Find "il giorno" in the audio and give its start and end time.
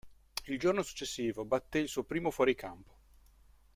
0.47-0.81